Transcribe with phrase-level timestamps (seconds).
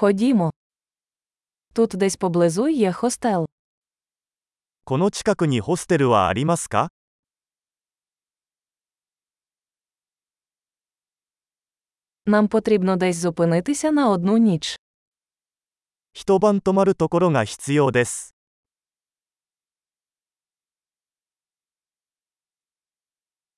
[0.00, 0.51] Ходімо.
[1.73, 3.45] Тут десь поблизу є хостел.
[4.83, 6.89] この近くにホステルはありますか
[12.25, 14.79] Нам потрібно десь зупинитися на одну ніч.
[16.13, 18.35] 一晩泊まるところが必要です。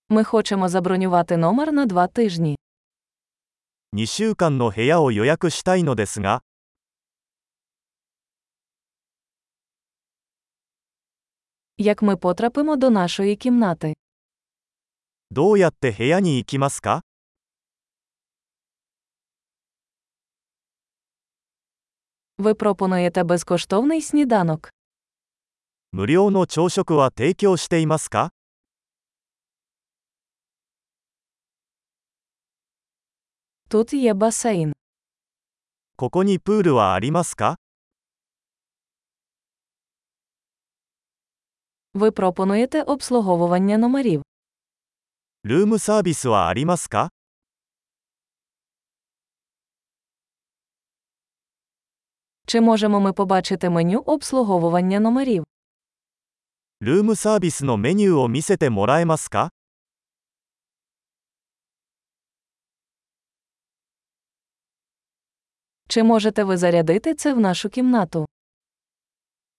[0.09, 2.57] Ми хочемо забронювати номер на два тижні.
[3.96, 6.42] 2週間の部屋を予約したいのですが、
[11.78, 13.94] Як ми потрапимо до нашої кімнати?
[15.30, 17.02] どうやって部屋に行きますか
[22.38, 24.70] Ви пропонуєте безкоштовний сніданок.
[25.92, 28.30] 無料の朝食は提供していますか
[33.72, 34.72] Тут є басейн.
[35.96, 37.56] ここにプールはありますか
[41.94, 44.22] Ви пропонуєте обслуговування номерів.
[45.44, 47.10] ルームサービスはありますか
[52.46, 55.44] Чи можемо ми побачити меню обслуговування номерів?
[56.80, 59.50] ルームサービスのメニューを見せてもらえますか
[65.92, 68.26] Чи можете ви зарядити це в нашу кімнату?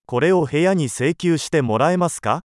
[0.06, 2.42] これを部屋に請求してもらえますか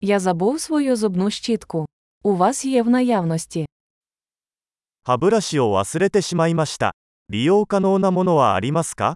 [0.00, 1.86] Я забув свою зубну щітку.
[2.22, 3.66] У вас є в наявності.
[5.04, 6.94] 歯ブラシを忘れてしまいました。
[7.28, 9.14] 利用可能なものはありますか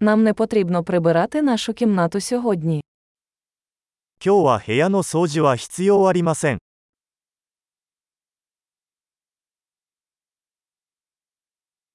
[0.00, 2.82] Нам не потрібно прибирати нашу кімнату сьогодні.
[4.24, 6.58] 今日は部屋の掃除は必要ありません。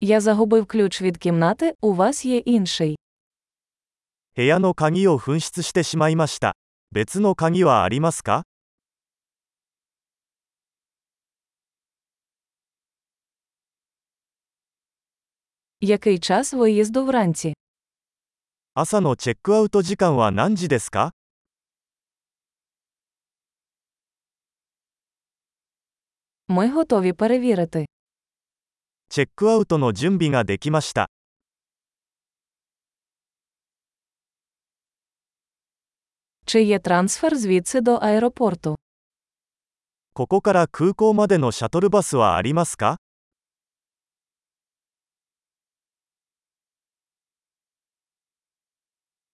[0.01, 2.97] Я загубив ключ від кімнати, у вас є інший.
[4.35, 6.53] 部屋の鍵を紛失してしまいました。
[6.91, 8.43] 別の鍵はありますか
[15.81, 17.53] Який час виїзду вранці?
[18.73, 21.13] 朝のチェックアウト時間は何時ですか
[26.49, 27.85] Ми готові перевірити.
[29.09, 31.09] チェックアウトの準備ができました。
[36.45, 38.75] Чи є трансфер звідси до аеропорту?
[40.13, 42.97] ここから空港までのシャトルバスはありますか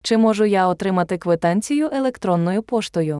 [0.02, 3.18] Чи можу я отримати квитанцію електронною поштою?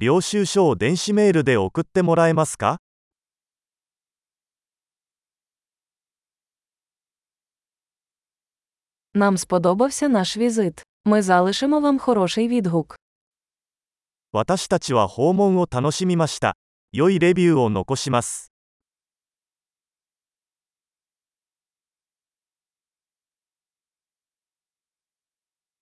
[0.00, 2.78] 領収書を電子メールで送ってもらえますか
[9.14, 10.82] Нам сподобався наш візит.
[11.04, 12.96] Ми залишимо вам хороший відгук.
[14.32, 16.54] 私たちは訪問を楽しみました。
[16.92, 18.51] 良いレビューを残します。